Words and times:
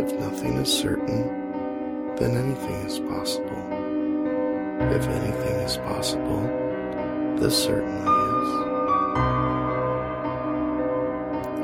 If 0.00 0.14
nothing 0.18 0.54
is 0.54 0.72
certain, 0.72 1.28
then 2.16 2.34
anything 2.34 2.86
is 2.86 2.98
possible. 3.00 3.62
If 4.96 5.06
anything 5.06 5.56
is 5.60 5.76
possible, 5.76 6.40
this 7.38 7.64
certainly 7.64 8.00
is. 8.00 8.48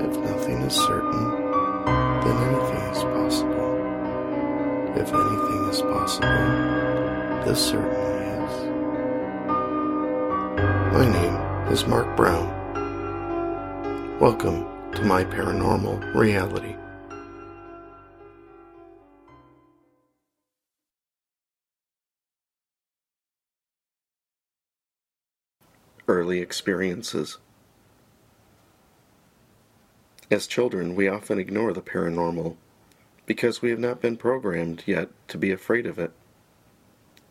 If 0.04 0.18
nothing 0.18 0.58
is 0.68 0.74
certain, 0.74 1.24
then 2.20 2.36
anything 2.48 2.84
is 2.92 3.02
possible. 3.16 3.72
If 5.00 5.08
anything 5.14 5.68
is 5.70 5.80
possible, 5.80 6.46
this 7.46 7.58
certainly 7.70 8.20
is. 8.44 8.54
My 10.92 11.06
name 11.10 11.36
is 11.72 11.86
Mark 11.86 12.14
Brown. 12.18 12.52
Welcome 14.20 14.66
to 14.92 15.02
my 15.04 15.24
paranormal 15.24 16.14
reality. 16.14 16.76
Early 26.08 26.40
experiences. 26.40 27.38
As 30.30 30.46
children, 30.46 30.94
we 30.94 31.08
often 31.08 31.38
ignore 31.38 31.72
the 31.72 31.82
paranormal 31.82 32.56
because 33.26 33.60
we 33.60 33.70
have 33.70 33.80
not 33.80 34.00
been 34.00 34.16
programmed 34.16 34.84
yet 34.86 35.08
to 35.28 35.36
be 35.36 35.50
afraid 35.50 35.84
of 35.84 35.98
it. 35.98 36.12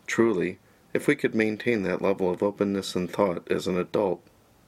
Truly, 0.06 0.58
if 0.92 1.06
we 1.06 1.16
could 1.16 1.34
maintain 1.34 1.82
that 1.82 2.02
level 2.02 2.30
of 2.30 2.42
openness 2.42 2.94
and 2.94 3.10
thought 3.10 3.50
as 3.50 3.66
an 3.66 3.78
adult, 3.78 4.22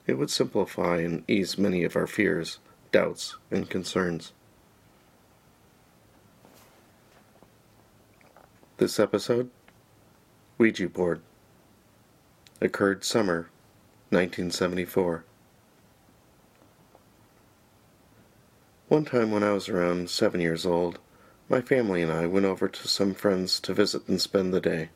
it 0.06 0.14
would 0.14 0.30
simplify 0.30 0.98
and 0.98 1.22
ease 1.28 1.58
many 1.58 1.84
of 1.84 1.94
our 1.94 2.06
fears, 2.06 2.58
doubts, 2.92 3.36
and 3.50 3.68
concerns. 3.68 4.32
This 8.78 8.98
episode 8.98 9.50
Ouija 10.56 10.88
Board 10.88 11.20
occurred 12.60 13.04
summer 13.04 13.50
1974. 14.10 15.24
One 18.88 19.04
time 19.04 19.30
when 19.30 19.42
I 19.42 19.52
was 19.52 19.68
around 19.68 20.08
seven 20.08 20.40
years 20.40 20.64
old, 20.64 20.98
my 21.50 21.60
family 21.60 22.00
and 22.00 22.10
I 22.10 22.26
went 22.26 22.46
over 22.46 22.68
to 22.68 22.88
some 22.88 23.12
friends 23.12 23.60
to 23.60 23.74
visit 23.74 24.08
and 24.08 24.18
spend 24.18 24.54
the 24.54 24.62
day. 24.62 24.88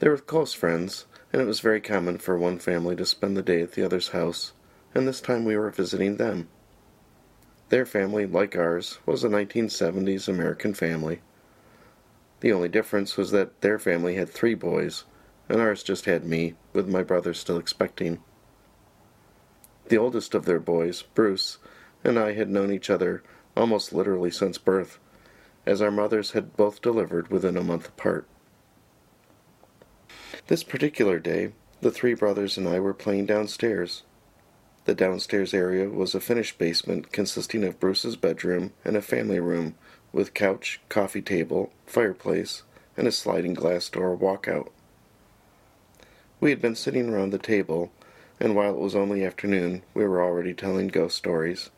They 0.00 0.08
were 0.08 0.18
close 0.18 0.52
friends, 0.52 1.06
and 1.32 1.40
it 1.40 1.46
was 1.46 1.60
very 1.60 1.80
common 1.80 2.18
for 2.18 2.36
one 2.36 2.58
family 2.58 2.96
to 2.96 3.06
spend 3.06 3.36
the 3.36 3.42
day 3.42 3.62
at 3.62 3.72
the 3.72 3.84
other's 3.84 4.08
house, 4.08 4.52
and 4.92 5.06
this 5.06 5.20
time 5.20 5.44
we 5.44 5.56
were 5.56 5.70
visiting 5.70 6.16
them. 6.16 6.48
Their 7.68 7.86
family, 7.86 8.26
like 8.26 8.56
ours, 8.56 8.98
was 9.06 9.22
a 9.22 9.28
1970s 9.28 10.26
American 10.26 10.74
family. 10.74 11.20
The 12.40 12.52
only 12.52 12.68
difference 12.68 13.16
was 13.16 13.30
that 13.30 13.60
their 13.60 13.78
family 13.78 14.16
had 14.16 14.28
three 14.28 14.54
boys, 14.54 15.04
and 15.48 15.60
ours 15.60 15.82
just 15.82 16.06
had 16.06 16.24
me, 16.24 16.54
with 16.72 16.88
my 16.88 17.02
brother 17.02 17.34
still 17.34 17.58
expecting. 17.58 18.22
The 19.88 19.98
oldest 19.98 20.34
of 20.34 20.44
their 20.46 20.60
boys, 20.60 21.02
Bruce, 21.02 21.58
and 22.02 22.18
I 22.18 22.32
had 22.32 22.48
known 22.48 22.72
each 22.72 22.90
other 22.90 23.22
almost 23.56 23.92
literally 23.92 24.30
since 24.30 24.58
birth, 24.58 24.98
as 25.66 25.80
our 25.80 25.90
mothers 25.90 26.32
had 26.32 26.56
both 26.56 26.82
delivered 26.82 27.28
within 27.28 27.56
a 27.56 27.62
month 27.62 27.88
apart. 27.88 28.26
This 30.46 30.62
particular 30.62 31.18
day, 31.18 31.52
the 31.80 31.90
three 31.90 32.14
brothers 32.14 32.56
and 32.58 32.68
I 32.68 32.80
were 32.80 32.94
playing 32.94 33.26
downstairs. 33.26 34.02
The 34.84 34.94
downstairs 34.94 35.54
area 35.54 35.88
was 35.88 36.14
a 36.14 36.20
finished 36.20 36.58
basement 36.58 37.12
consisting 37.12 37.64
of 37.64 37.80
Bruce's 37.80 38.16
bedroom 38.16 38.72
and 38.84 38.96
a 38.96 39.02
family 39.02 39.40
room 39.40 39.74
with 40.12 40.34
couch, 40.34 40.80
coffee 40.88 41.22
table, 41.22 41.72
fireplace, 41.86 42.62
and 42.96 43.08
a 43.08 43.12
sliding 43.12 43.54
glass 43.54 43.88
door 43.88 44.16
walkout. 44.16 44.68
We 46.44 46.50
had 46.50 46.60
been 46.60 46.76
sitting 46.76 47.08
around 47.08 47.30
the 47.30 47.38
table, 47.38 47.90
and 48.38 48.54
while 48.54 48.74
it 48.74 48.78
was 48.78 48.94
only 48.94 49.24
afternoon, 49.24 49.82
we 49.94 50.04
were 50.04 50.22
already 50.22 50.52
telling 50.52 50.88
ghost 50.88 51.16
stories. 51.16 51.70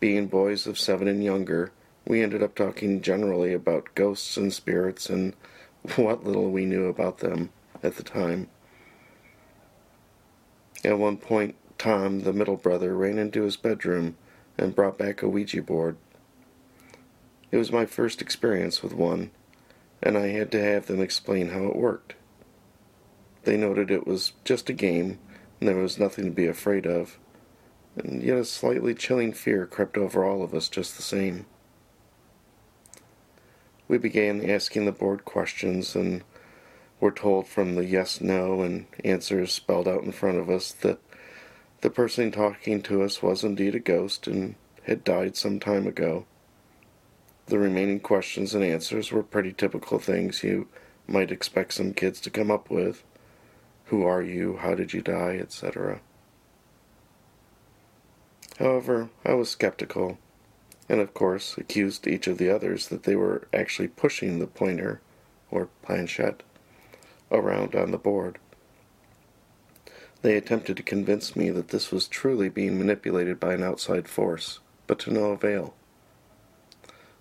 Being 0.00 0.28
boys 0.28 0.66
of 0.66 0.78
seven 0.78 1.06
and 1.06 1.22
younger, 1.22 1.70
we 2.06 2.22
ended 2.22 2.42
up 2.42 2.54
talking 2.54 3.02
generally 3.02 3.52
about 3.52 3.94
ghosts 3.94 4.38
and 4.38 4.50
spirits 4.50 5.10
and 5.10 5.34
what 5.96 6.24
little 6.24 6.50
we 6.50 6.64
knew 6.64 6.86
about 6.86 7.18
them 7.18 7.50
at 7.82 7.96
the 7.96 8.02
time. 8.02 8.48
At 10.82 10.98
one 10.98 11.18
point, 11.18 11.54
Tom, 11.76 12.20
the 12.20 12.32
middle 12.32 12.56
brother, 12.56 12.96
ran 12.96 13.18
into 13.18 13.42
his 13.42 13.58
bedroom 13.58 14.16
and 14.56 14.74
brought 14.74 14.96
back 14.96 15.20
a 15.20 15.28
Ouija 15.28 15.60
board. 15.60 15.98
It 17.52 17.58
was 17.58 17.70
my 17.70 17.84
first 17.84 18.22
experience 18.22 18.82
with 18.82 18.94
one, 18.94 19.32
and 20.02 20.16
I 20.16 20.28
had 20.28 20.50
to 20.52 20.62
have 20.62 20.86
them 20.86 21.02
explain 21.02 21.50
how 21.50 21.66
it 21.66 21.76
worked. 21.76 22.14
They 23.44 23.56
noted 23.56 23.90
it 23.90 24.06
was 24.06 24.32
just 24.44 24.68
a 24.68 24.74
game, 24.74 25.18
and 25.58 25.68
there 25.68 25.76
was 25.76 25.98
nothing 25.98 26.24
to 26.26 26.30
be 26.30 26.46
afraid 26.46 26.86
of, 26.86 27.18
and 27.96 28.22
yet 28.22 28.38
a 28.38 28.44
slightly 28.44 28.94
chilling 28.94 29.32
fear 29.32 29.66
crept 29.66 29.96
over 29.96 30.24
all 30.24 30.42
of 30.42 30.54
us 30.54 30.68
just 30.68 30.96
the 30.96 31.02
same. 31.02 31.46
We 33.88 33.98
began 33.98 34.48
asking 34.48 34.84
the 34.84 34.92
board 34.92 35.24
questions 35.24 35.96
and 35.96 36.22
were 37.00 37.10
told 37.10 37.48
from 37.48 37.74
the 37.74 37.84
yes 37.84 38.20
no 38.20 38.62
and 38.62 38.86
answers 39.02 39.52
spelled 39.52 39.88
out 39.88 40.04
in 40.04 40.12
front 40.12 40.38
of 40.38 40.50
us 40.50 40.72
that 40.72 41.00
the 41.80 41.90
person 41.90 42.30
talking 42.30 42.82
to 42.82 43.02
us 43.02 43.22
was 43.22 43.42
indeed 43.42 43.74
a 43.74 43.80
ghost 43.80 44.26
and 44.26 44.54
had 44.84 45.02
died 45.02 45.36
some 45.36 45.58
time 45.58 45.86
ago. 45.86 46.26
The 47.46 47.58
remaining 47.58 48.00
questions 48.00 48.54
and 48.54 48.62
answers 48.62 49.10
were 49.10 49.22
pretty 49.22 49.52
typical 49.52 49.98
things 49.98 50.44
you 50.44 50.68
might 51.06 51.32
expect 51.32 51.72
some 51.72 51.94
kids 51.94 52.20
to 52.20 52.30
come 52.30 52.50
up 52.50 52.70
with. 52.70 53.02
Who 53.90 54.04
are 54.04 54.22
you? 54.22 54.56
How 54.56 54.74
did 54.74 54.92
you 54.92 55.02
die? 55.02 55.36
etc. 55.40 56.00
However, 58.58 59.10
I 59.24 59.34
was 59.34 59.50
skeptical 59.50 60.18
and 60.88 61.00
of 61.00 61.14
course 61.14 61.56
accused 61.56 62.08
each 62.08 62.26
of 62.26 62.38
the 62.38 62.50
others 62.50 62.88
that 62.88 63.04
they 63.04 63.14
were 63.14 63.46
actually 63.52 63.86
pushing 63.86 64.38
the 64.38 64.46
pointer, 64.46 65.00
or 65.50 65.68
planchette, 65.82 66.42
around 67.30 67.76
on 67.76 67.92
the 67.92 67.98
board. 67.98 68.38
They 70.22 70.36
attempted 70.36 70.76
to 70.76 70.82
convince 70.82 71.36
me 71.36 71.50
that 71.50 71.68
this 71.68 71.92
was 71.92 72.08
truly 72.08 72.48
being 72.48 72.76
manipulated 72.76 73.38
by 73.38 73.54
an 73.54 73.62
outside 73.62 74.08
force, 74.08 74.58
but 74.88 74.98
to 75.00 75.12
no 75.12 75.26
avail. 75.26 75.74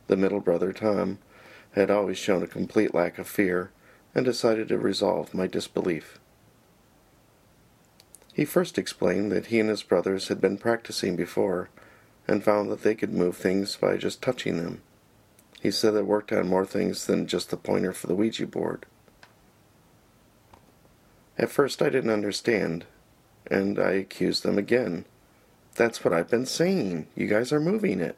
The 0.07 0.17
middle 0.17 0.39
brother, 0.39 0.73
Tom, 0.73 1.19
had 1.73 1.91
always 1.91 2.17
shown 2.17 2.41
a 2.41 2.47
complete 2.47 2.95
lack 2.95 3.19
of 3.19 3.27
fear 3.27 3.71
and 4.15 4.25
decided 4.25 4.67
to 4.69 4.79
resolve 4.79 5.35
my 5.35 5.45
disbelief. 5.45 6.19
He 8.39 8.45
first 8.45 8.77
explained 8.77 9.33
that 9.33 9.47
he 9.47 9.59
and 9.59 9.67
his 9.67 9.83
brothers 9.83 10.29
had 10.29 10.39
been 10.39 10.57
practicing 10.57 11.17
before 11.17 11.67
and 12.25 12.41
found 12.41 12.71
that 12.71 12.83
they 12.83 12.95
could 12.95 13.13
move 13.13 13.35
things 13.35 13.75
by 13.75 13.97
just 13.97 14.21
touching 14.21 14.55
them. 14.55 14.81
He 15.59 15.71
said 15.71 15.93
it 15.93 16.05
worked 16.05 16.31
on 16.31 16.47
more 16.47 16.65
things 16.65 17.05
than 17.05 17.27
just 17.27 17.49
the 17.49 17.57
pointer 17.57 17.91
for 17.91 18.07
the 18.07 18.15
Ouija 18.15 18.47
board. 18.47 18.85
At 21.37 21.49
first 21.51 21.81
I 21.81 21.89
didn't 21.89 22.11
understand, 22.11 22.85
and 23.51 23.77
I 23.77 23.91
accused 23.91 24.43
them 24.43 24.57
again. 24.57 25.03
That's 25.75 26.05
what 26.05 26.13
I've 26.13 26.29
been 26.29 26.45
saying. 26.45 27.07
You 27.17 27.27
guys 27.27 27.51
are 27.51 27.59
moving 27.59 27.99
it. 27.99 28.17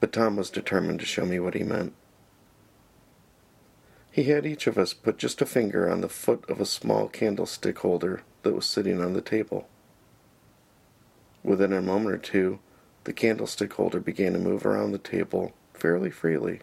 But 0.00 0.12
Tom 0.12 0.34
was 0.34 0.50
determined 0.50 0.98
to 0.98 1.06
show 1.06 1.24
me 1.24 1.38
what 1.38 1.54
he 1.54 1.62
meant. 1.62 1.92
He 4.12 4.24
had 4.24 4.44
each 4.44 4.66
of 4.66 4.76
us 4.76 4.92
put 4.92 5.18
just 5.18 5.40
a 5.40 5.46
finger 5.46 5.88
on 5.88 6.00
the 6.00 6.08
foot 6.08 6.48
of 6.48 6.60
a 6.60 6.66
small 6.66 7.08
candlestick 7.08 7.78
holder 7.78 8.22
that 8.42 8.54
was 8.54 8.66
sitting 8.66 9.00
on 9.00 9.12
the 9.12 9.20
table. 9.20 9.68
Within 11.44 11.72
a 11.72 11.80
moment 11.80 12.14
or 12.14 12.18
two, 12.18 12.58
the 13.04 13.12
candlestick 13.12 13.72
holder 13.72 14.00
began 14.00 14.32
to 14.32 14.38
move 14.38 14.66
around 14.66 14.92
the 14.92 14.98
table 14.98 15.52
fairly 15.72 16.10
freely, 16.10 16.60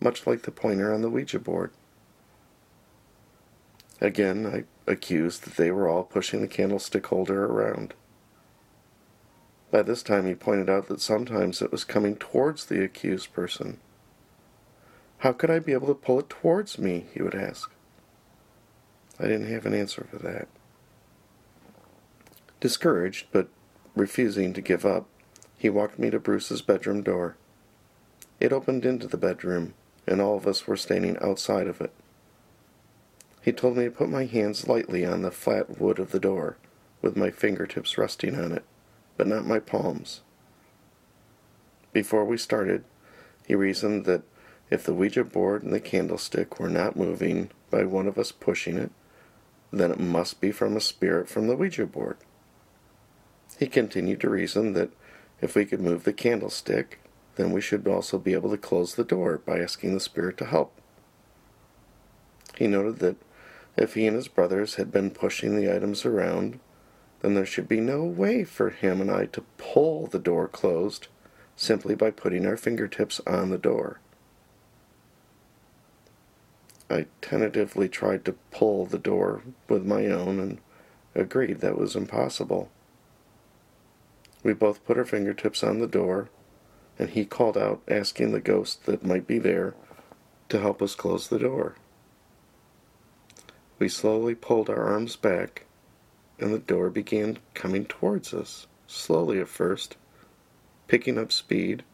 much 0.00 0.26
like 0.26 0.42
the 0.42 0.50
pointer 0.50 0.92
on 0.92 1.00
the 1.00 1.10
Ouija 1.10 1.38
board. 1.38 1.72
Again, 4.00 4.46
I 4.46 4.90
accused 4.90 5.44
that 5.44 5.56
they 5.56 5.70
were 5.70 5.88
all 5.88 6.04
pushing 6.04 6.40
the 6.40 6.48
candlestick 6.48 7.06
holder 7.06 7.46
around. 7.46 7.94
By 9.70 9.82
this 9.82 10.02
time, 10.02 10.26
he 10.26 10.34
pointed 10.34 10.68
out 10.68 10.88
that 10.88 11.00
sometimes 11.00 11.62
it 11.62 11.72
was 11.72 11.84
coming 11.84 12.16
towards 12.16 12.66
the 12.66 12.82
accused 12.82 13.32
person. 13.32 13.78
How 15.20 15.32
could 15.32 15.50
I 15.50 15.58
be 15.58 15.72
able 15.72 15.86
to 15.88 15.94
pull 15.94 16.18
it 16.20 16.30
towards 16.30 16.78
me? 16.78 17.06
he 17.12 17.22
would 17.22 17.34
ask. 17.34 17.70
I 19.18 19.24
didn't 19.24 19.52
have 19.52 19.66
an 19.66 19.74
answer 19.74 20.06
for 20.10 20.16
that. 20.18 20.48
Discouraged, 22.58 23.26
but 23.30 23.48
refusing 23.94 24.54
to 24.54 24.62
give 24.62 24.86
up, 24.86 25.06
he 25.58 25.68
walked 25.68 25.98
me 25.98 26.08
to 26.08 26.18
Bruce's 26.18 26.62
bedroom 26.62 27.02
door. 27.02 27.36
It 28.38 28.50
opened 28.50 28.86
into 28.86 29.06
the 29.06 29.18
bedroom, 29.18 29.74
and 30.06 30.22
all 30.22 30.38
of 30.38 30.46
us 30.46 30.66
were 30.66 30.76
standing 30.76 31.18
outside 31.20 31.66
of 31.66 31.82
it. 31.82 31.92
He 33.42 33.52
told 33.52 33.76
me 33.76 33.84
to 33.84 33.90
put 33.90 34.08
my 34.08 34.24
hands 34.24 34.68
lightly 34.68 35.04
on 35.04 35.20
the 35.20 35.30
flat 35.30 35.78
wood 35.78 35.98
of 35.98 36.12
the 36.12 36.20
door, 36.20 36.56
with 37.02 37.14
my 37.14 37.30
fingertips 37.30 37.98
resting 37.98 38.38
on 38.38 38.52
it, 38.52 38.64
but 39.18 39.26
not 39.26 39.46
my 39.46 39.58
palms. 39.58 40.22
Before 41.92 42.24
we 42.24 42.38
started, 42.38 42.84
He 43.46 43.54
reasoned 43.54 44.06
that 44.06 44.22
if 44.70 44.84
the 44.84 44.94
Ouija 44.94 45.24
board 45.24 45.62
and 45.62 45.72
the 45.72 45.80
candlestick 45.80 46.60
were 46.60 46.68
not 46.68 46.96
moving 46.96 47.50
by 47.70 47.84
one 47.84 48.06
of 48.06 48.18
us 48.18 48.32
pushing 48.32 48.76
it, 48.76 48.90
then 49.72 49.90
it 49.90 50.00
must 50.00 50.40
be 50.40 50.52
from 50.52 50.76
a 50.76 50.80
spirit 50.80 51.28
from 51.28 51.48
the 51.48 51.56
Ouija 51.56 51.86
board. 51.86 52.16
He 53.58 53.66
continued 53.66 54.20
to 54.20 54.30
reason 54.30 54.72
that 54.74 54.90
if 55.40 55.54
we 55.54 55.64
could 55.64 55.80
move 55.80 56.04
the 56.04 56.12
candlestick, 56.12 57.00
then 57.36 57.52
we 57.52 57.60
should 57.60 57.86
also 57.86 58.18
be 58.18 58.32
able 58.32 58.50
to 58.50 58.56
close 58.56 58.94
the 58.94 59.04
door 59.04 59.38
by 59.38 59.58
asking 59.58 59.94
the 59.94 60.00
spirit 60.00 60.36
to 60.38 60.44
help. 60.44 60.72
He 62.56 62.66
noted 62.66 62.98
that 62.98 63.16
if 63.76 63.94
he 63.94 64.06
and 64.06 64.16
his 64.16 64.28
brothers 64.28 64.74
had 64.74 64.92
been 64.92 65.10
pushing 65.10 65.56
the 65.56 65.74
items 65.74 66.04
around, 66.04 66.60
then 67.20 67.34
there 67.34 67.46
should 67.46 67.68
be 67.68 67.80
no 67.80 68.04
way 68.04 68.44
for 68.44 68.70
him 68.70 69.00
and 69.00 69.10
I 69.10 69.26
to 69.26 69.44
pull 69.58 70.06
the 70.06 70.18
door 70.18 70.48
closed 70.48 71.08
simply 71.56 71.94
by 71.94 72.10
putting 72.10 72.46
our 72.46 72.56
fingertips 72.56 73.20
on 73.26 73.50
the 73.50 73.58
door. 73.58 74.00
I 76.90 77.06
tentatively 77.22 77.88
tried 77.88 78.24
to 78.24 78.34
pull 78.50 78.84
the 78.84 78.98
door 78.98 79.42
with 79.68 79.86
my 79.86 80.06
own 80.06 80.40
and 80.40 80.58
agreed 81.14 81.60
that 81.60 81.78
was 81.78 81.94
impossible. 81.94 82.68
We 84.42 84.54
both 84.54 84.84
put 84.84 84.98
our 84.98 85.04
fingertips 85.04 85.62
on 85.62 85.78
the 85.78 85.86
door, 85.86 86.30
and 86.98 87.10
he 87.10 87.24
called 87.24 87.56
out, 87.56 87.80
asking 87.86 88.32
the 88.32 88.40
ghost 88.40 88.86
that 88.86 89.04
might 89.04 89.26
be 89.26 89.38
there 89.38 89.74
to 90.48 90.58
help 90.58 90.82
us 90.82 90.94
close 90.96 91.28
the 91.28 91.38
door. 91.38 91.76
We 93.78 93.88
slowly 93.88 94.34
pulled 94.34 94.68
our 94.68 94.84
arms 94.84 95.14
back, 95.14 95.66
and 96.38 96.52
the 96.52 96.58
door 96.58 96.90
began 96.90 97.38
coming 97.54 97.84
towards 97.84 98.34
us, 98.34 98.66
slowly 98.86 99.38
at 99.40 99.48
first, 99.48 99.96
picking 100.88 101.18
up 101.18 101.30
speed, 101.30 101.84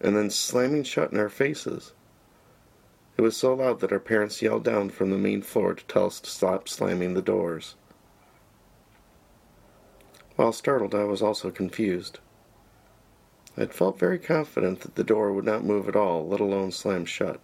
and 0.00 0.16
then 0.16 0.28
slamming 0.28 0.84
shut 0.84 1.12
in 1.12 1.18
our 1.18 1.28
faces. 1.28 1.92
It 3.20 3.24
was 3.24 3.36
so 3.36 3.52
loud 3.52 3.80
that 3.80 3.92
our 3.92 4.00
parents 4.00 4.40
yelled 4.40 4.64
down 4.64 4.88
from 4.88 5.10
the 5.10 5.18
main 5.18 5.42
floor 5.42 5.74
to 5.74 5.84
tell 5.84 6.06
us 6.06 6.20
to 6.20 6.30
stop 6.30 6.70
slamming 6.70 7.12
the 7.12 7.20
doors. 7.20 7.74
While 10.36 10.54
startled, 10.54 10.94
I 10.94 11.04
was 11.04 11.20
also 11.20 11.50
confused. 11.50 12.18
I 13.58 13.60
had 13.60 13.74
felt 13.74 13.98
very 13.98 14.18
confident 14.18 14.80
that 14.80 14.94
the 14.94 15.04
door 15.04 15.34
would 15.34 15.44
not 15.44 15.66
move 15.66 15.86
at 15.86 15.96
all, 15.96 16.26
let 16.26 16.40
alone 16.40 16.72
slam 16.72 17.04
shut. 17.04 17.40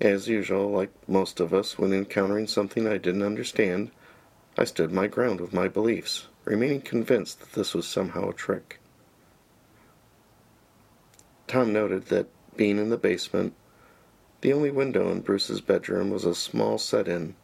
As 0.00 0.28
usual, 0.28 0.70
like 0.70 0.92
most 1.08 1.40
of 1.40 1.52
us, 1.52 1.76
when 1.76 1.92
encountering 1.92 2.46
something 2.46 2.86
I 2.86 2.98
didn't 2.98 3.24
understand, 3.24 3.90
I 4.56 4.62
stood 4.62 4.92
my 4.92 5.08
ground 5.08 5.40
with 5.40 5.52
my 5.52 5.66
beliefs, 5.66 6.28
remaining 6.44 6.82
convinced 6.82 7.40
that 7.40 7.54
this 7.54 7.74
was 7.74 7.88
somehow 7.88 8.28
a 8.28 8.32
trick. 8.32 8.78
Tom 11.48 11.72
noted 11.72 12.06
that, 12.06 12.28
being 12.56 12.78
in 12.78 12.88
the 12.88 12.96
basement, 12.96 13.54
the 14.42 14.52
only 14.52 14.72
window 14.72 15.10
in 15.10 15.20
Bruce's 15.20 15.60
bedroom 15.60 16.10
was 16.10 16.24
a 16.24 16.34
small 16.34 16.76
set-in, 16.76 17.36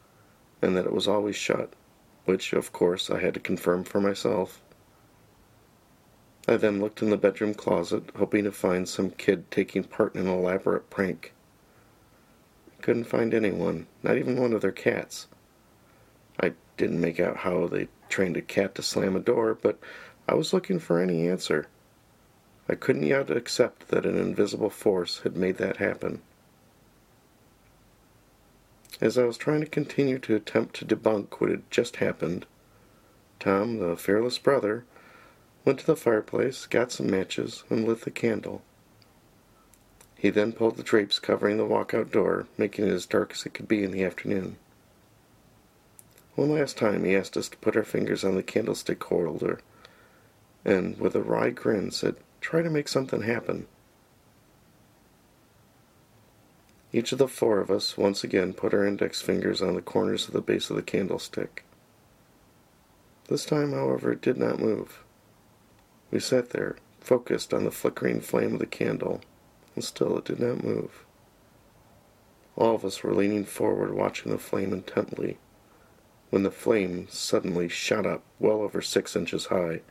and 0.61 0.77
that 0.77 0.85
it 0.85 0.93
was 0.93 1.07
always 1.07 1.37
shut, 1.37 1.73
which, 2.25 2.53
of 2.53 2.73
course, 2.73 3.09
I 3.09 3.21
had 3.21 3.35
to 3.35 3.41
confirm 3.41 3.85
for 3.85 4.01
myself. 4.01 4.61
I 6.49 6.57
then 6.57 6.81
looked 6.81 7.01
in 7.01 7.11
the 7.11 7.17
bedroom 7.17 7.55
closet, 7.55 8.11
hoping 8.17 8.45
to 8.45 8.53
find 8.53 8.89
some 8.89 9.11
kid 9.11 9.49
taking 9.51 9.85
part 9.85 10.17
in 10.17 10.23
an 10.23 10.33
elaborate 10.33 10.91
prank. 10.91 11.35
I 12.77 12.83
couldn't 12.83 13.05
find 13.05 13.33
anyone, 13.33 13.87
not 14.03 14.17
even 14.17 14.41
one 14.41 14.53
of 14.53 14.61
their 14.61 14.73
cats. 14.73 15.29
I 16.41 16.55
didn't 16.77 17.01
make 17.01 17.21
out 17.21 17.39
how 17.39 17.69
they 17.69 17.89
trained 18.09 18.37
a 18.37 18.43
cat 18.43 18.75
to 18.75 18.83
slam 18.83 19.15
a 19.15 19.21
door, 19.21 19.55
but 19.55 19.79
I 20.29 20.35
was 20.35 20.53
looking 20.53 20.81
for 20.81 20.99
any 20.99 21.29
answer. 21.29 21.69
I 22.69 22.75
couldn't 22.75 23.05
yet 23.05 23.31
accept 23.31 23.89
that 23.89 24.05
an 24.05 24.19
invisible 24.19 24.71
force 24.71 25.21
had 25.21 25.37
made 25.37 25.59
that 25.59 25.77
happen. 25.77 26.23
As 29.01 29.17
I 29.17 29.25
was 29.25 29.39
trying 29.39 29.61
to 29.61 29.67
continue 29.67 30.19
to 30.19 30.35
attempt 30.35 30.75
to 30.77 30.85
debunk 30.85 31.41
what 31.41 31.51
had 31.51 31.71
just 31.71 31.97
happened, 31.97 32.47
Tom, 33.39 33.79
the 33.79 33.97
fearless 33.97 34.39
brother, 34.39 34.85
went 35.65 35.79
to 35.81 35.87
the 35.87 35.97
fireplace, 35.97 36.67
got 36.67 36.91
some 36.91 37.09
matches, 37.09 37.63
and 37.71 37.87
lit 37.87 38.01
the 38.01 38.11
candle. 38.11 38.63
He 40.17 40.31
then 40.31 40.53
pulled 40.53 40.77
the 40.77 40.83
drapes 40.83 41.21
covering 41.21 41.59
the 41.59 41.67
walkout 41.67 42.11
door, 42.11 42.49
making 42.57 42.87
it 42.87 42.93
as 42.93 43.07
dark 43.07 43.33
as 43.33 43.47
it 43.47 43.55
could 43.55 43.69
be 43.69 43.85
in 43.85 43.93
the 43.93 44.03
afternoon. 44.03 44.57
One 46.35 46.51
last 46.51 46.77
time 46.77 47.05
he 47.05 47.15
asked 47.15 47.37
us 47.37 47.49
to 47.51 47.57
put 47.59 47.77
our 47.77 47.85
fingers 47.85 48.25
on 48.25 48.35
the 48.35 48.43
candlestick 48.43 49.03
holder, 49.05 49.61
and 50.65 50.99
with 50.99 51.15
a 51.15 51.23
wry 51.23 51.51
grin 51.51 51.93
said, 51.93 52.17
Try 52.41 52.63
to 52.63 52.71
make 52.71 52.89
something 52.89 53.23
happen. 53.23 53.69
Each 56.93 57.13
of 57.13 57.19
the 57.19 57.29
four 57.29 57.61
of 57.61 57.71
us 57.71 57.99
once 57.99 58.25
again 58.25 58.55
put 58.55 58.73
our 58.73 58.87
index 58.87 59.21
fingers 59.21 59.61
on 59.61 59.75
the 59.75 59.83
corners 59.83 60.27
of 60.27 60.33
the 60.33 60.41
base 60.41 60.71
of 60.71 60.77
the 60.77 60.83
candlestick. 60.83 61.65
This 63.29 63.45
time, 63.45 63.73
however, 63.73 64.13
it 64.13 64.23
did 64.23 64.39
not 64.39 64.59
move. 64.59 65.05
We 66.11 66.19
sat 66.19 66.51
there, 66.51 66.77
focused 67.01 67.53
on 67.53 67.65
the 67.65 67.71
flickering 67.71 68.23
flame 68.23 68.55
of 68.55 68.59
the 68.59 68.67
candle, 68.67 69.21
and 69.75 69.85
still 69.85 70.17
it 70.17 70.25
did 70.25 70.41
not 70.41 70.65
move. 70.65 71.05
All 72.57 72.75
of 72.75 72.87
us 72.87 73.03
were 73.03 73.15
leaning 73.15 73.45
forward, 73.45 73.93
watching 73.93 74.33
the 74.33 74.39
flame 74.39 74.73
intently, 74.73 75.37
when 76.31 76.43
the 76.43 76.51
flame 76.51 77.07
suddenly 77.11 77.69
shot 77.69 78.07
up 78.07 78.23
well 78.39 78.63
over 78.63 78.81
six 78.81 79.15
inches 79.15 79.47
high, 79.47 79.83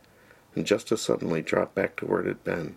and 0.56 0.66
just 0.66 0.90
as 0.90 1.00
suddenly 1.00 1.42
dropped 1.42 1.76
back 1.76 1.94
to 1.96 2.06
where 2.06 2.22
it 2.22 2.26
had 2.26 2.42
been. 2.42 2.76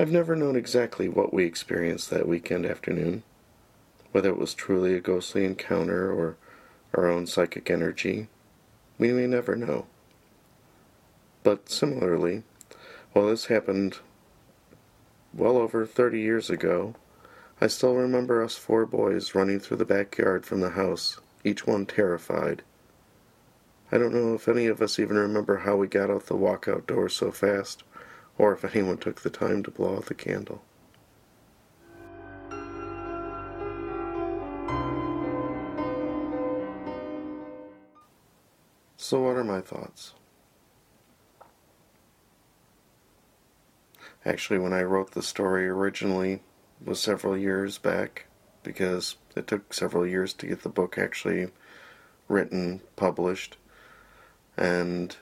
I've 0.00 0.12
never 0.12 0.36
known 0.36 0.54
exactly 0.54 1.08
what 1.08 1.34
we 1.34 1.44
experienced 1.44 2.08
that 2.10 2.28
weekend 2.28 2.64
afternoon, 2.64 3.24
whether 4.12 4.28
it 4.28 4.38
was 4.38 4.54
truly 4.54 4.94
a 4.94 5.00
ghostly 5.00 5.44
encounter 5.44 6.12
or 6.12 6.36
our 6.94 7.08
own 7.08 7.26
psychic 7.26 7.68
energy. 7.68 8.28
We 8.96 9.10
may 9.10 9.26
never 9.26 9.56
know. 9.56 9.86
But 11.42 11.68
similarly, 11.68 12.44
while 13.12 13.26
this 13.26 13.46
happened 13.46 13.98
well 15.34 15.56
over 15.56 15.84
30 15.84 16.20
years 16.20 16.48
ago, 16.48 16.94
I 17.60 17.66
still 17.66 17.96
remember 17.96 18.40
us 18.40 18.54
four 18.54 18.86
boys 18.86 19.34
running 19.34 19.58
through 19.58 19.78
the 19.78 19.84
backyard 19.84 20.46
from 20.46 20.60
the 20.60 20.70
house, 20.70 21.18
each 21.42 21.66
one 21.66 21.86
terrified. 21.86 22.62
I 23.90 23.98
don't 23.98 24.14
know 24.14 24.34
if 24.34 24.46
any 24.46 24.66
of 24.68 24.80
us 24.80 25.00
even 25.00 25.16
remember 25.16 25.58
how 25.58 25.74
we 25.74 25.88
got 25.88 26.08
out 26.08 26.26
the 26.26 26.36
walkout 26.36 26.86
door 26.86 27.08
so 27.08 27.32
fast 27.32 27.82
or 28.38 28.52
if 28.52 28.64
anyone 28.64 28.96
took 28.96 29.20
the 29.20 29.30
time 29.30 29.62
to 29.64 29.70
blow 29.70 29.96
out 29.96 30.06
the 30.06 30.14
candle. 30.14 30.62
So, 38.96 39.22
what 39.22 39.36
are 39.36 39.44
my 39.44 39.60
thoughts? 39.60 40.12
Actually, 44.24 44.58
when 44.58 44.72
I 44.72 44.82
wrote 44.82 45.12
the 45.12 45.22
story 45.22 45.66
originally 45.66 46.42
was 46.84 47.00
several 47.00 47.36
years 47.36 47.78
back 47.78 48.26
because 48.62 49.16
it 49.34 49.46
took 49.46 49.72
several 49.72 50.06
years 50.06 50.32
to 50.34 50.46
get 50.46 50.62
the 50.62 50.68
book 50.68 50.98
actually 50.98 51.48
written, 52.28 52.82
published, 52.96 53.56
and 54.56 55.16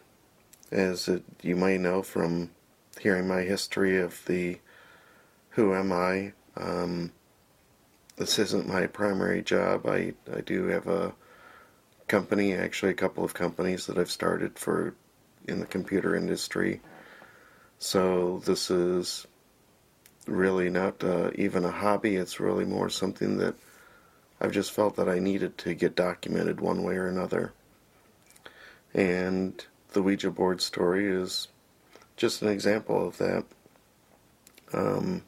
as 0.72 1.06
it, 1.06 1.22
you 1.42 1.54
may 1.54 1.78
know 1.78 2.02
from 2.02 2.50
hearing 2.98 3.28
my 3.28 3.42
history 3.42 3.98
of 4.00 4.24
the 4.26 4.58
who 5.50 5.74
am 5.74 5.92
I. 5.92 6.32
Um, 6.56 7.12
this 8.16 8.38
isn't 8.38 8.68
my 8.68 8.86
primary 8.86 9.42
job. 9.42 9.86
I, 9.86 10.14
I 10.32 10.40
do 10.40 10.66
have 10.66 10.86
a 10.86 11.14
company, 12.08 12.54
actually 12.54 12.92
a 12.92 12.94
couple 12.94 13.24
of 13.24 13.34
companies 13.34 13.86
that 13.86 13.98
I've 13.98 14.10
started 14.10 14.58
for 14.58 14.94
in 15.46 15.60
the 15.60 15.66
computer 15.66 16.16
industry. 16.16 16.80
So 17.78 18.42
this 18.44 18.70
is 18.70 19.26
really 20.26 20.70
not 20.70 21.04
uh, 21.04 21.30
even 21.34 21.64
a 21.64 21.70
hobby. 21.70 22.16
It's 22.16 22.40
really 22.40 22.64
more 22.64 22.88
something 22.88 23.38
that 23.38 23.54
I've 24.40 24.52
just 24.52 24.72
felt 24.72 24.96
that 24.96 25.08
I 25.08 25.18
needed 25.18 25.56
to 25.58 25.74
get 25.74 25.94
documented 25.94 26.60
one 26.60 26.82
way 26.82 26.96
or 26.96 27.06
another. 27.06 27.52
And 28.94 29.64
the 29.92 30.02
Ouija 30.02 30.30
board 30.30 30.60
story 30.60 31.06
is 31.06 31.48
just 32.16 32.42
an 32.42 32.48
example 32.48 33.06
of 33.06 33.18
that. 33.18 33.44
Um, 34.72 35.22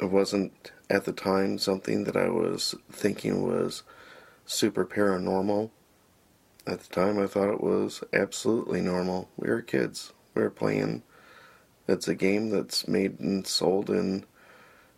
it 0.00 0.10
wasn't 0.10 0.72
at 0.90 1.04
the 1.04 1.12
time 1.12 1.58
something 1.58 2.04
that 2.04 2.16
I 2.16 2.28
was 2.28 2.74
thinking 2.90 3.42
was 3.42 3.82
super 4.46 4.84
paranormal. 4.84 5.70
At 6.66 6.80
the 6.80 6.94
time, 6.94 7.18
I 7.18 7.26
thought 7.26 7.52
it 7.52 7.62
was 7.62 8.02
absolutely 8.12 8.80
normal. 8.80 9.28
We 9.36 9.48
were 9.48 9.62
kids. 9.62 10.12
We 10.34 10.42
were 10.42 10.50
playing. 10.50 11.02
It's 11.86 12.08
a 12.08 12.14
game 12.14 12.50
that's 12.50 12.88
made 12.88 13.20
and 13.20 13.46
sold 13.46 13.90
in, 13.90 14.24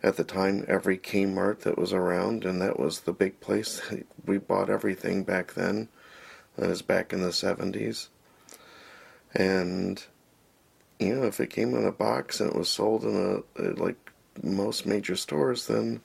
at 0.01 0.15
the 0.15 0.23
time, 0.23 0.63
every 0.67 0.97
Kmart 0.97 1.61
that 1.61 1.77
was 1.77 1.91
around, 1.91 2.45
and 2.45 2.61
that 2.61 2.79
was 2.79 3.01
the 3.01 3.13
big 3.13 3.39
place. 3.39 3.81
We 4.25 4.37
bought 4.37 4.69
everything 4.69 5.23
back 5.23 5.53
then. 5.53 5.87
That 6.57 6.67
was 6.67 6.81
back 6.81 7.13
in 7.13 7.21
the 7.21 7.29
70s. 7.29 8.09
And 9.37 10.03
you 10.99 11.15
know, 11.15 11.23
if 11.27 11.39
it 11.39 11.51
came 11.51 11.75
in 11.75 11.85
a 11.85 11.91
box 11.91 12.39
and 12.39 12.49
it 12.49 12.55
was 12.55 12.69
sold 12.69 13.03
in 13.03 13.43
a, 13.55 13.61
like 13.81 14.11
most 14.41 14.85
major 14.85 15.15
stores, 15.15 15.67
then 15.67 16.01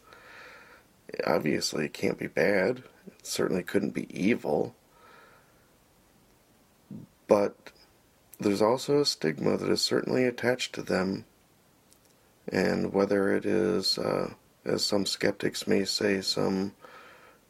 obviously 1.26 1.86
it 1.86 1.94
can't 1.94 2.18
be 2.18 2.26
bad. 2.26 2.82
It 3.06 3.26
certainly 3.26 3.62
couldn't 3.62 3.94
be 3.94 4.06
evil. 4.10 4.74
But 7.26 7.72
there's 8.38 8.60
also 8.62 9.00
a 9.00 9.06
stigma 9.06 9.56
that 9.56 9.70
is 9.70 9.80
certainly 9.80 10.24
attached 10.24 10.74
to 10.74 10.82
them. 10.82 11.24
And 12.48 12.92
whether 12.92 13.34
it 13.34 13.46
is, 13.46 13.96
uh, 13.96 14.34
as 14.64 14.84
some 14.84 15.06
skeptics 15.06 15.66
may 15.66 15.84
say, 15.84 16.20
some 16.20 16.72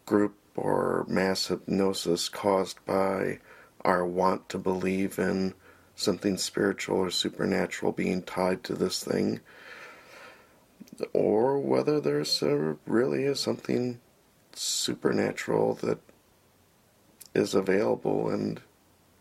group 0.07 0.37
or 0.55 1.05
mass 1.09 1.49
hypnosis 1.49 2.29
caused 2.29 2.85
by 2.85 3.39
our 3.85 4.07
want 4.07 4.49
to 4.51 4.59
believe 4.59 5.19
in 5.19 5.55
something 5.95 6.37
spiritual 6.37 6.99
or 6.99 7.11
supernatural 7.11 7.93
being 7.93 8.23
tied 8.23 8.65
to 8.65 8.75
this 8.75 9.03
thing, 9.05 9.41
or 11.13 11.59
whether 11.59 12.01
there's 12.01 12.43
a, 12.43 12.77
really 12.87 13.25
is 13.25 13.41
something 13.41 14.01
supernatural 14.55 15.75
that 15.75 15.99
is 17.35 17.55
available 17.55 18.29
and 18.29 18.61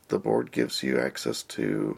the 0.09 0.19
board 0.19 0.51
gives 0.51 0.83
you 0.83 0.99
access 0.99 1.41
to 1.41 1.97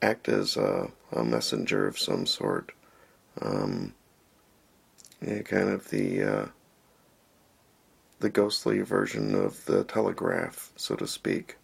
act 0.00 0.28
as 0.28 0.56
a, 0.56 0.90
a 1.12 1.22
messenger 1.22 1.86
of 1.86 1.98
some 1.98 2.26
sort. 2.26 2.72
Um, 3.40 3.94
kind 5.20 5.68
of 5.68 5.90
the 5.90 6.22
uh, 6.22 6.46
the 8.20 8.30
ghostly 8.30 8.80
version 8.80 9.34
of 9.34 9.64
the 9.66 9.84
telegraph, 9.84 10.72
so 10.76 10.94
to 10.96 11.06
speak. 11.06 11.56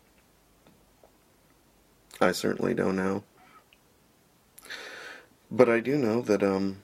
I 2.21 2.33
certainly 2.33 2.75
don't 2.75 2.97
know. 2.97 3.25
But 5.51 5.69
I 5.69 5.81
do 5.81 5.97
know 5.97 6.21
that 6.23 6.43
um, 6.43 6.83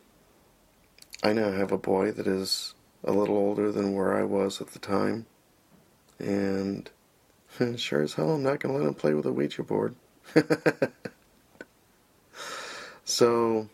I 1.23 1.33
now 1.33 1.53
have 1.53 1.73
a 1.73 1.79
boy 1.79 2.11
that 2.13 2.27
is 2.27 2.75
a 3.05 3.13
little 3.13 3.37
older 3.37 3.71
than 3.71 3.95
where 3.95 4.17
I 4.17 4.23
was 4.25 4.61
at 4.61 4.69
the 4.69 4.79
time. 4.79 5.27
And 6.19 6.91
sure 7.77 8.03
as 8.03 8.15
hell, 8.15 8.31
I'm 8.31 8.43
not 8.43 8.61
going 8.61 8.75
to 8.75 8.81
let 8.81 8.89
him 8.89 8.95
play 8.95 9.15
with 9.15 9.27
a 9.27 9.33
Ouija 9.33 9.63
board. 9.63 9.95
so, 13.05 13.69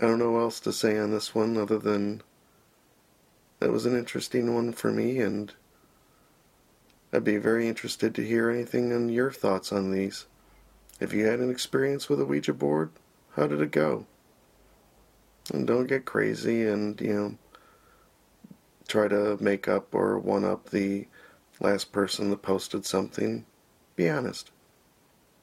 I 0.00 0.06
don't 0.06 0.18
know 0.18 0.32
what 0.32 0.40
else 0.40 0.60
to 0.60 0.72
say 0.72 0.98
on 0.98 1.10
this 1.10 1.34
one 1.34 1.56
other 1.56 1.78
than 1.78 2.22
that 3.60 3.70
was 3.70 3.86
an 3.86 3.96
interesting 3.96 4.54
one 4.54 4.72
for 4.72 4.90
me, 4.90 5.20
and 5.20 5.52
I'd 7.12 7.24
be 7.24 7.36
very 7.36 7.68
interested 7.68 8.14
to 8.14 8.26
hear 8.26 8.50
anything 8.50 8.92
on 8.92 9.08
your 9.08 9.30
thoughts 9.30 9.72
on 9.72 9.92
these. 9.92 10.26
If 11.00 11.14
you 11.14 11.26
had 11.26 11.40
an 11.40 11.50
experience 11.50 12.08
with 12.08 12.20
a 12.20 12.26
Ouija 12.26 12.52
board, 12.52 12.90
how 13.34 13.46
did 13.46 13.62
it 13.62 13.70
go? 13.70 14.06
And 15.52 15.66
don't 15.66 15.86
get 15.86 16.04
crazy 16.04 16.66
and, 16.66 17.00
you 17.00 17.14
know, 17.14 17.38
try 18.86 19.08
to 19.08 19.38
make 19.40 19.66
up 19.66 19.94
or 19.94 20.18
one 20.18 20.44
up 20.44 20.70
the 20.70 21.08
last 21.58 21.90
person 21.90 22.30
that 22.30 22.42
posted 22.42 22.84
something. 22.84 23.46
Be 23.96 24.08
honest. 24.10 24.50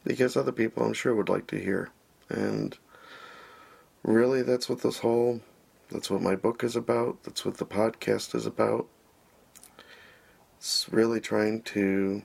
Because 0.03 0.37
other 0.37 0.51
people, 0.51 0.83
I'm 0.83 0.93
sure, 0.93 1.15
would 1.15 1.27
like 1.27 1.47
to 1.47 1.59
hear. 1.59 1.89
And 2.29 2.77
really, 4.03 4.43
that's 4.43 4.69
what 4.69 4.81
this 4.81 4.99
whole, 4.99 5.41
that's 5.89 6.09
what 6.09 6.21
my 6.21 6.35
book 6.35 6.63
is 6.63 6.75
about. 6.75 7.23
That's 7.23 7.43
what 7.43 7.57
the 7.57 7.65
podcast 7.65 8.35
is 8.35 8.45
about. 8.45 8.87
It's 10.57 10.87
really 10.89 11.19
trying 11.19 11.63
to 11.63 12.21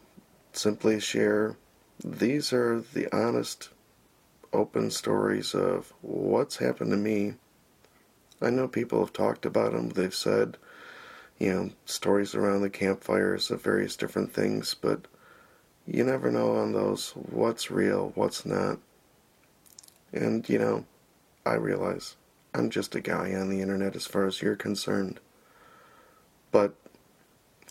simply 0.53 1.01
share 1.01 1.57
these 2.05 2.53
are 2.53 2.81
the 2.81 3.15
honest, 3.15 3.71
open 4.53 4.91
stories 4.91 5.55
of 5.55 5.93
what's 6.03 6.57
happened 6.57 6.91
to 6.91 6.97
me. 6.97 7.35
I 8.41 8.51
know 8.51 8.69
people 8.69 9.01
have 9.01 9.13
talked 9.13 9.47
about 9.47 9.73
them. 9.73 9.91
They've 9.91 10.15
said, 10.15 10.57
you 11.39 11.53
know, 11.53 11.71
stories 11.87 12.35
around 12.35 12.63
the 12.63 12.71
campfires 12.71 13.51
of 13.51 13.63
various 13.63 13.97
different 13.97 14.33
things, 14.33 14.75
but 14.75 15.07
you 15.87 16.05
never 16.05 16.31
know 16.31 16.57
on 16.57 16.73
those 16.73 17.11
what's 17.11 17.71
real, 17.71 18.13
what's 18.15 18.45
not. 18.45 18.79
And, 20.13 20.49
you 20.49 20.59
know, 20.59 20.85
I 21.47 21.55
realize 21.55 22.17
I'm 22.55 22.71
just 22.71 22.95
a 22.95 23.01
guy 23.01 23.35
on 23.35 23.49
the 23.49 23.61
internet 23.61 23.97
as 23.97 24.07
far 24.07 24.27
as 24.27 24.43
you're 24.43 24.57
concerned. 24.57 25.21
But 26.51 26.75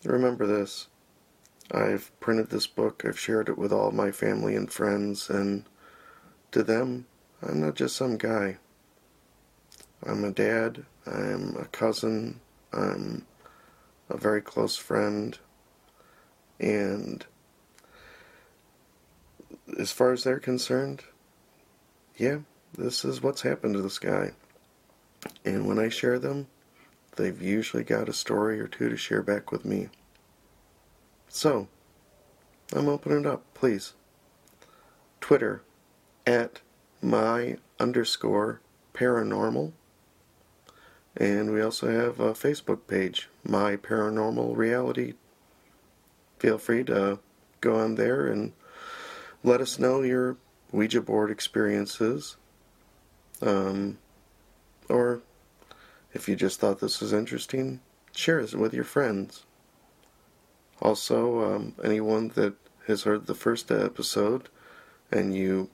remember 0.03 0.47
this 0.47 0.88
I've 1.73 2.11
printed 2.19 2.49
this 2.49 2.67
book, 2.67 3.03
I've 3.05 3.19
shared 3.19 3.47
it 3.47 3.57
with 3.57 3.71
all 3.71 3.91
my 3.91 4.11
family 4.11 4.55
and 4.55 4.71
friends, 4.71 5.29
and 5.29 5.63
to 6.51 6.63
them, 6.63 7.07
I'm 7.41 7.61
not 7.61 7.75
just 7.75 7.95
some 7.95 8.17
guy. 8.17 8.57
I'm 10.03 10.23
a 10.23 10.31
dad, 10.31 10.85
I'm 11.05 11.55
a 11.55 11.65
cousin, 11.65 12.41
I'm 12.73 13.25
a 14.09 14.17
very 14.17 14.41
close 14.41 14.75
friend, 14.75 15.37
and 16.59 17.25
as 19.79 19.91
far 19.91 20.11
as 20.11 20.23
they're 20.23 20.39
concerned, 20.39 21.03
yeah, 22.17 22.39
this 22.77 23.05
is 23.05 23.21
what's 23.21 23.41
happened 23.41 23.75
to 23.75 23.81
this 23.81 23.99
guy. 23.99 24.31
And 25.45 25.67
when 25.67 25.79
I 25.79 25.89
share 25.89 26.19
them, 26.19 26.47
they've 27.15 27.41
usually 27.41 27.83
got 27.83 28.09
a 28.09 28.13
story 28.13 28.59
or 28.59 28.67
two 28.67 28.89
to 28.89 28.97
share 28.97 29.21
back 29.21 29.51
with 29.51 29.65
me. 29.65 29.89
So, 31.33 31.69
I'm 32.73 32.89
opening 32.89 33.21
it 33.21 33.25
up, 33.25 33.41
please. 33.53 33.93
Twitter 35.21 35.63
at 36.27 36.59
my 37.01 37.55
underscore 37.79 38.59
paranormal. 38.93 39.71
And 41.15 41.53
we 41.53 41.61
also 41.61 41.89
have 41.89 42.19
a 42.19 42.33
Facebook 42.33 42.85
page, 42.85 43.29
My 43.45 43.77
Paranormal 43.77 44.57
Reality. 44.57 45.13
Feel 46.38 46.57
free 46.57 46.83
to 46.83 47.19
go 47.61 47.75
on 47.75 47.95
there 47.95 48.27
and 48.27 48.51
let 49.41 49.61
us 49.61 49.79
know 49.79 50.01
your 50.01 50.35
Ouija 50.73 51.01
board 51.01 51.31
experiences. 51.31 52.35
Um, 53.41 54.00
or 54.89 55.21
if 56.13 56.27
you 56.27 56.35
just 56.35 56.59
thought 56.59 56.81
this 56.81 57.00
was 57.00 57.13
interesting, 57.13 57.79
share 58.13 58.41
it 58.41 58.53
with 58.53 58.73
your 58.73 58.83
friends. 58.83 59.45
Also, 60.81 61.55
um, 61.55 61.75
anyone 61.83 62.29
that 62.29 62.55
has 62.88 63.03
heard 63.03 63.27
the 63.27 63.35
first 63.35 63.71
episode 63.71 64.50
and 65.11 65.35
you 65.35 65.69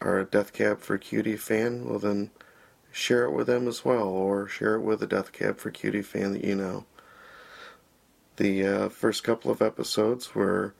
are 0.00 0.18
a 0.18 0.24
Death 0.24 0.52
Cab 0.52 0.80
for 0.80 0.98
Cutie 0.98 1.36
fan, 1.36 1.88
well 1.88 1.98
then 1.98 2.30
share 2.90 3.24
it 3.24 3.32
with 3.32 3.46
them 3.46 3.68
as 3.68 3.84
well, 3.84 4.08
or 4.08 4.48
share 4.48 4.74
it 4.74 4.80
with 4.80 5.02
a 5.02 5.06
Death 5.06 5.32
Cab 5.32 5.58
for 5.58 5.70
Cutie 5.70 6.02
fan 6.02 6.32
that 6.32 6.44
you 6.44 6.54
know. 6.54 6.84
The 8.36 8.66
uh, 8.66 8.88
first 8.88 9.24
couple 9.24 9.50
of 9.50 9.62
episodes 9.62 10.34
were 10.34 10.74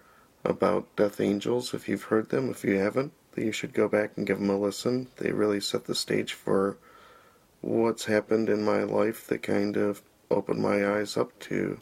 about 0.44 0.94
Death 0.96 1.20
Angels. 1.20 1.74
If 1.74 1.88
you've 1.88 2.04
heard 2.04 2.30
them, 2.30 2.50
if 2.50 2.64
you 2.64 2.76
haven't, 2.78 3.12
you 3.36 3.52
should 3.52 3.74
go 3.74 3.88
back 3.88 4.12
and 4.16 4.26
give 4.26 4.38
them 4.38 4.50
a 4.50 4.58
listen. 4.58 5.08
They 5.16 5.32
really 5.32 5.60
set 5.60 5.84
the 5.84 5.94
stage 5.94 6.32
for 6.32 6.76
what's 7.60 8.04
happened 8.04 8.48
in 8.48 8.64
my 8.64 8.82
life 8.84 9.26
that 9.26 9.42
kind 9.42 9.76
of 9.76 10.02
opened 10.30 10.60
my 10.60 10.86
eyes 10.88 11.16
up 11.16 11.36
to 11.40 11.80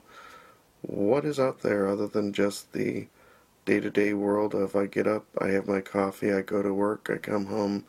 what 0.82 1.24
is 1.24 1.38
out 1.40 1.60
there 1.62 1.88
other 1.88 2.06
than 2.06 2.32
just 2.32 2.72
the 2.72 3.08
day 3.64 3.80
to 3.80 3.90
day 3.90 4.14
world 4.14 4.54
of 4.54 4.76
I 4.76 4.86
get 4.86 5.06
up, 5.06 5.26
I 5.38 5.48
have 5.48 5.66
my 5.66 5.80
coffee, 5.80 6.32
I 6.32 6.42
go 6.42 6.62
to 6.62 6.72
work, 6.72 7.10
I 7.12 7.18
come 7.18 7.46
home, 7.46 7.84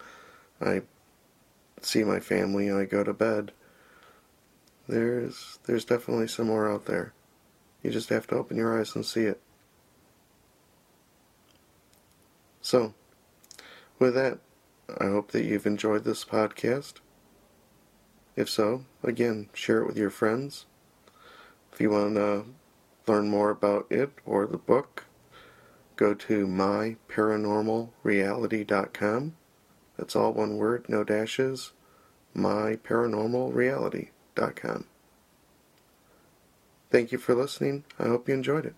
I 0.60 0.82
see 1.82 2.03
my 2.03 2.20
family, 2.20 2.72
I 2.72 2.86
go 2.86 3.03
to 3.03 3.13
bed. 3.13 3.51
There's 4.88 5.60
there's 5.65 5.86
definitely 5.86 6.27
some 6.27 6.48
more 6.48 6.72
out 6.72 6.86
there. 6.86 7.13
You 7.84 7.91
just 7.91 8.10
have 8.10 8.27
to 8.27 8.36
open 8.36 8.58
your 8.58 8.79
eyes 8.79 8.96
and 8.96 9.06
see 9.06 9.25
it. 9.25 9.39
So, 12.62 12.94
with 14.00 14.15
that, 14.15 14.39
I 15.00 15.06
hope 15.06 15.32
that 15.32 15.46
you've 15.46 15.65
enjoyed 15.65 16.03
this 16.03 16.25
podcast. 16.25 16.96
If 18.36 18.50
so, 18.50 18.86
again, 19.03 19.50
share 19.53 19.82
it 19.82 19.88
with 19.88 19.98
your 19.98 20.10
friends. 20.10 20.65
If 21.72 21.79
you 21.79 21.91
want 21.91 22.15
to 22.15 22.46
learn 23.07 23.29
more 23.29 23.49
about 23.49 23.87
it 23.89 24.11
or 24.25 24.45
the 24.45 24.57
book, 24.57 25.05
go 25.95 26.13
to 26.13 26.45
myparanormalreality.com. 26.47 29.35
That's 29.97 30.15
all 30.15 30.33
one 30.33 30.57
word, 30.57 30.85
no 30.87 31.03
dashes. 31.03 31.71
myparanormalreality.com. 32.35 34.85
Thank 36.89 37.11
you 37.11 37.17
for 37.17 37.35
listening. 37.35 37.83
I 37.99 38.07
hope 38.07 38.29
you 38.29 38.33
enjoyed 38.33 38.65
it. 38.65 38.75